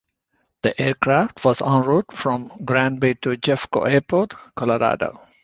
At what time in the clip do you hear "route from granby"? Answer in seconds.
1.83-3.13